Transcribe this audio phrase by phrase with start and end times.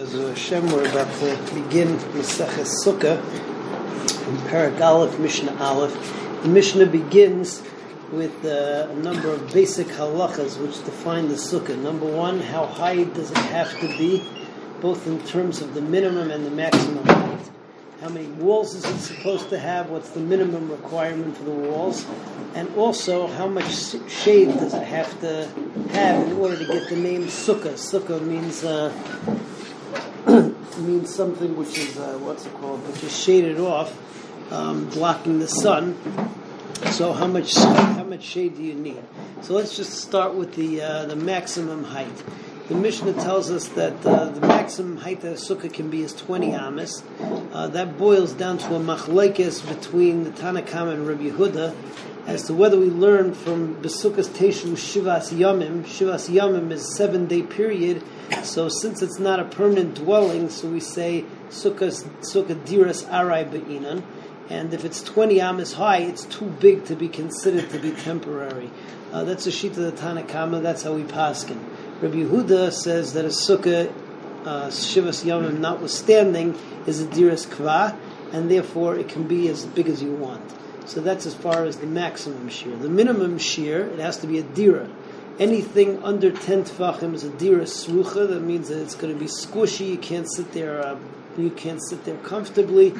[0.00, 5.92] As Hashem, we're about to begin Maseches Sukkah from Perek Aleph, Mishnah Aleph.
[6.42, 7.62] The Mishnah begins
[8.10, 11.78] with uh, a number of basic halachas which define the Sukkah.
[11.78, 14.24] Number one, how high does it have to be,
[14.80, 17.50] both in terms of the minimum and the maximum height?
[18.00, 19.90] How many walls is it supposed to have?
[19.90, 22.06] What's the minimum requirement for the walls?
[22.54, 23.70] And also, how much
[24.08, 25.46] shade does it have to
[25.90, 27.74] have in order to get the name Sukkah?
[27.74, 28.90] Sukkah means uh,
[30.78, 33.96] means something which is uh, what's it called, which is shaded off,
[34.52, 35.96] um, blocking the sun.
[36.92, 39.02] So how much how much shade do you need?
[39.42, 42.22] So let's just start with the uh, the maximum height.
[42.68, 46.12] The Mishnah tells us that uh, the maximum height that a sukkah can be is
[46.12, 47.02] 20 amas.
[47.52, 51.74] Uh, that boils down to a machlekes between the Tanna Kamma and Rabbi Yehuda
[52.26, 55.82] as to whether we learn from Besukkas Teshu Shivas Yamim.
[55.84, 58.02] Shivas Yamim is seven day period,
[58.42, 64.02] so since it's not a permanent dwelling, so we say Sukkah Sukkah Diras Arai Be'inan.
[64.50, 68.68] And if it's 20 amas high, it's too big to be considered to be temporary.
[69.12, 71.58] Uh, that's a sheet of the Tanna Kamma, that's how we paskin.
[72.02, 73.92] Rabbi Yehuda says that a sukkah,
[74.44, 77.96] uh, Shivas Yomim notwithstanding, is a diras kva,
[78.32, 80.42] and therefore it can be as big as you want.
[80.86, 82.80] So that's as far as the maximum shiur.
[82.80, 84.88] The minimum shiur, it has to be a dira.
[85.38, 88.28] Anything under 10 tefachim is a dira srucha.
[88.28, 89.88] That means that it's going to be squishy.
[89.88, 90.84] You can't sit there.
[90.84, 90.98] Uh,
[91.38, 92.94] you can't sit there comfortably,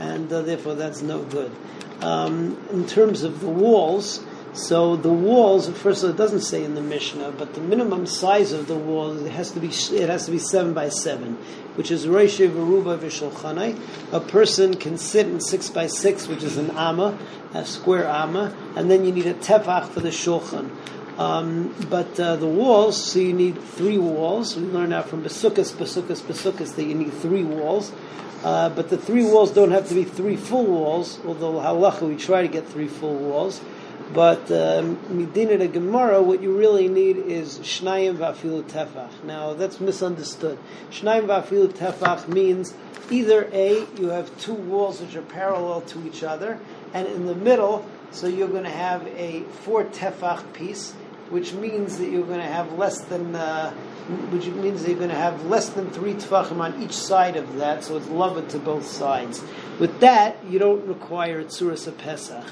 [0.00, 1.52] and uh, therefore that's no good.
[2.00, 4.24] Um, in terms of the walls,
[4.54, 8.06] so the walls, first of all, it doesn't say in the Mishnah, but the minimum
[8.06, 11.34] size of the wall has to be it has to be seven by seven,
[11.74, 13.76] which is Roishe Veruba Vishulchanai.
[14.12, 17.18] A person can sit in six by six, which is an amma,
[17.52, 20.70] a square amma, and then you need a tefach for the shulchan.
[21.18, 24.56] Um, but uh, the walls, so you need three walls.
[24.56, 27.92] We learn out from Besukas, Besukas, Besukas that you need three walls.
[28.44, 32.14] Uh, but the three walls don't have to be three full walls, although halacha we
[32.14, 33.60] try to get three full walls.
[34.12, 39.24] But midina um, Gemara, what you really need is shnayim va'afilu tefach.
[39.24, 40.58] Now that's misunderstood.
[40.90, 42.74] Shnayim va'afilu tefach means
[43.10, 46.58] either a you have two walls which are parallel to each other,
[46.92, 50.94] and in the middle, so you're going to have a four tefach piece,
[51.34, 53.72] which means that you're going to have less than, uh,
[54.30, 57.56] which means that you're going to have less than three tefachim on each side of
[57.56, 59.42] that, so it's loved to both sides.
[59.80, 62.44] With that, you don't require tzuras of Pesach.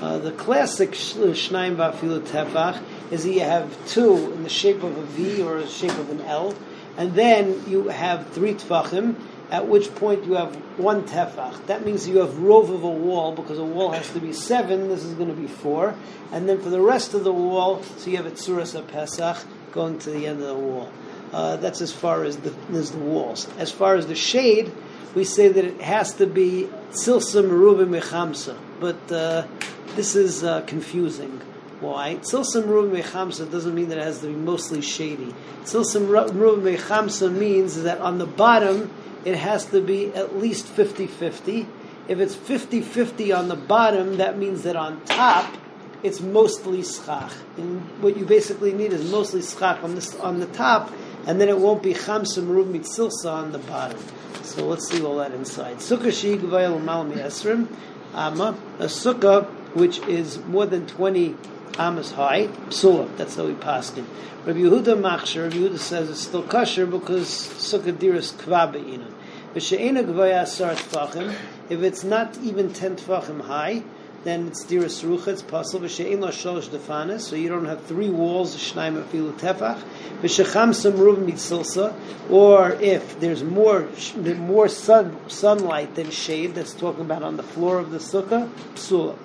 [0.00, 4.96] Uh, the classic Shnaim Vafilu Tefach is that you have two in the shape of
[4.96, 6.54] a V or the shape of an L,
[6.96, 9.16] and then you have three tefachim,
[9.50, 11.66] at which point you have one tefach.
[11.66, 14.88] That means you have rove of a wall, because a wall has to be seven,
[14.88, 15.94] this is going to be four,
[16.32, 19.38] and then for the rest of the wall, so you have a tzuras of Pesach
[19.72, 20.90] going to the end of the wall.
[21.32, 23.48] Uh, that's as far as the, as the walls.
[23.58, 24.72] As far as the shade,
[25.14, 29.46] we say that it has to be tzilsa meruba mechamsa, but uh,
[29.94, 31.40] this is uh, confusing.
[31.80, 32.16] Why?
[32.16, 35.34] Tzilsa meruba mechamsa doesn't mean that it has to be mostly shady.
[35.64, 38.90] Tzilsa meruba mechamsa means that on the bottom
[39.24, 41.66] it has to be at least 50-50.
[42.08, 45.54] If it's 50-50 on the bottom, that means that on top
[46.02, 47.32] it's mostly schach.
[47.56, 50.92] And what you basically need is mostly schach on, this, on the top,
[51.26, 54.00] and then it won't be chamsa meruba mitzilsa on the bottom.
[54.42, 55.78] So let's see all that inside.
[55.78, 57.68] Sukkah she gvayel mal esrim
[58.14, 61.36] ama, a sukkah which is more than twenty
[61.78, 63.16] amas high psula.
[63.16, 64.04] That's how we paskin.
[64.44, 65.44] Rabbi Yehuda machsher.
[65.44, 69.12] Rabbi Yehuda says it's still kosher because sukkah diras kva be'inan.
[69.54, 71.34] V'she'ena gvaya asar tfachim.
[71.68, 73.82] If it's not even ten tfachim high,
[74.24, 75.86] then it's diras rucha, it's possible.
[75.86, 79.82] V'she'en lo sholosh defanes, so you don't have three walls, shnaim afilu tefach.
[80.20, 81.94] V'shecham samruv mitzilsa,
[82.30, 83.88] or if there's more
[84.36, 89.16] more sun, sunlight than shade, that's talking about on the floor of the sukkah, psula.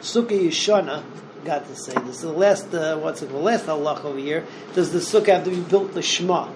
[0.00, 1.02] Sukkah yishana,
[1.44, 2.16] got to say this.
[2.16, 5.44] is The last, uh, what's it called, last halach over here, does the sukkah have
[5.44, 6.50] to be built lishma?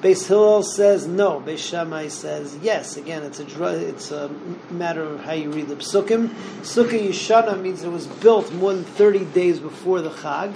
[0.00, 1.42] Beis Hillel says no.
[1.44, 2.96] Beis Shammai says yes.
[2.96, 4.30] Again, it's a it's a
[4.70, 6.28] matter of how you read the psukim.
[6.62, 10.54] Sukkah Yishana means it was built more than thirty days before the Chag,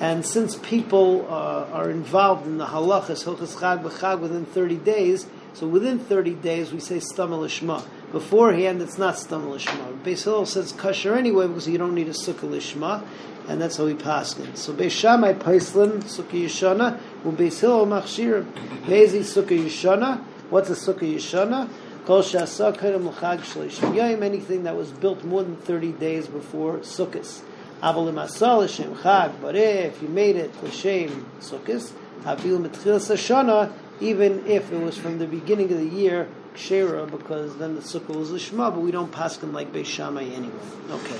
[0.00, 5.26] and since people uh, are involved in the halachas hilchas Chag b'Chag within thirty days,
[5.52, 7.84] so within thirty days we say stam lishma.
[8.12, 9.85] Beforehand, it's not stam lishma.
[10.06, 13.02] Beis Hillel says kosher anyway because you don't need a sukkah lishma
[13.48, 14.56] and that's how pass it.
[14.56, 18.44] So Beis Shammai Paislin Sukkah Yishana, Beis Hillel Machshir
[18.82, 20.22] Mezi Sukkah Yishana.
[20.50, 21.68] What's a Sukkah Yishana?
[22.04, 24.22] Kol Shasa Kedem L'Chag Shlishim Yom.
[24.22, 27.42] Anything that was built more than thirty days before Sukkot.
[27.82, 29.40] Aval Asal L'Shem Chag.
[29.40, 31.92] But if you made it L'Shem Sukkot,
[32.22, 37.56] Havil Mitchil Sashana, even if it was from the beginning of the year, kshera, because
[37.56, 40.54] then the sukkah was lishma, but we don't paskin like Beis Shammai anyway.
[40.90, 41.18] Okay.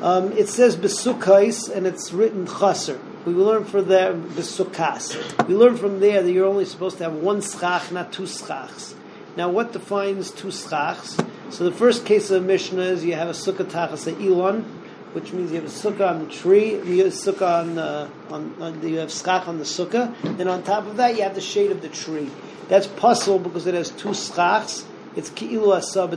[0.00, 3.00] Um, it says besukkais, and it's written chaser.
[3.26, 5.46] We learn from there besukkas.
[5.48, 8.94] We learn from there that you're only supposed to have one schach, not two schachs.
[9.36, 11.18] Now, what defines two schachs?
[11.50, 14.62] So the first case of Mishnah is you have a sukkah tachas a ilon,
[15.12, 18.54] which means you have a sukkah on the tree, you have sukkah on the, on,
[18.60, 21.34] on the, you have schach on the sukkah, and on top of that you have
[21.34, 22.30] the shade of the tree.
[22.68, 24.84] That's possible because it has two schachs.
[25.16, 26.14] It's ki'ilu asab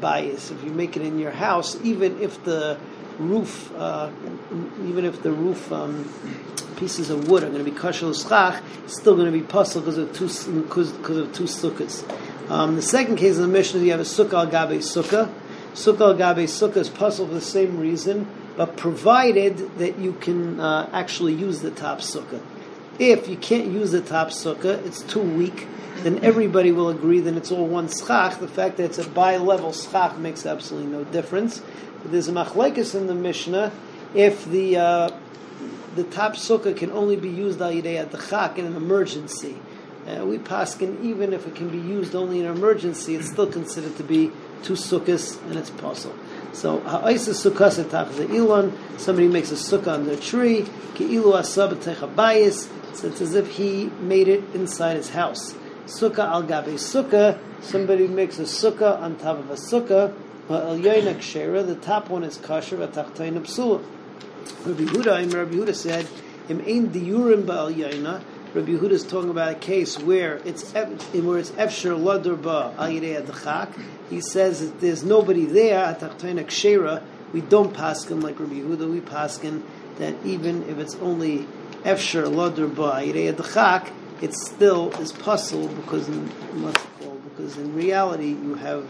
[0.00, 0.50] bayis.
[0.50, 2.78] If you make it in your house, even if the
[3.18, 4.10] roof, uh,
[4.84, 6.04] even if the roof um,
[6.76, 9.80] pieces of wood are going to be kashal schach, it's still going to be pasul
[9.80, 10.26] because of two
[10.62, 12.04] because, of two sukkahs.
[12.50, 15.32] Um, the second case of the Mishnah, you have a sukkah al gabe sukkah.
[15.72, 20.60] Sukkah al gabe sukkah is pasul for the same reason, but provided that you can
[20.60, 22.42] uh, actually use the top sukkah.
[22.98, 27.36] If you can't use the top sukkah, it's too weak, then everybody will agree that
[27.36, 28.38] it's all one schach.
[28.38, 31.60] The fact that it's a bi-level schach makes absolutely no difference.
[32.04, 33.72] There's a machlekes in the Mishnah
[34.14, 35.10] if the uh,
[35.96, 39.56] the top sukkah can only be used al yidei at the chak in an emergency.
[40.06, 43.46] Uh, we paskin even if it can be used only in an emergency, it's still
[43.46, 44.30] considered to be
[44.62, 46.14] two sukkahs and it's possible.
[46.54, 48.72] So ha'isa sukkah setach ilon.
[48.96, 50.64] Somebody makes a sukkah on the tree.
[50.94, 51.74] Ki'ilu asab
[52.14, 52.68] bayis.
[52.96, 55.54] So it's as if he made it inside his house.
[55.86, 57.38] Sukkah al gabe sukkah.
[57.60, 60.14] Somebody makes a sukkah on top of a sukkah.
[60.48, 61.62] El shera.
[61.62, 62.76] The top one is kosher.
[62.76, 63.84] V'tachtayin psula.
[64.64, 66.06] Rabbi Huda, Rabbi Huda said,
[66.48, 68.22] "Im ein diurim ba'al yaina."
[68.54, 73.84] Rabbi Yehuda is talking about a case where it's where it's efsher ladur ba al.
[74.08, 77.02] He says that there's nobody there at kshera.
[77.32, 78.88] We don't paskin like Rabbi Yehuda.
[78.92, 79.64] We paskin
[79.98, 81.48] that even if it's only
[81.82, 83.92] efsher ladur ba al
[84.22, 86.30] it still is possible because in
[87.24, 88.86] because in reality you have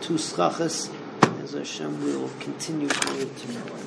[0.00, 0.94] two schachas.
[1.42, 3.78] As Hashem will continue to tomorrow.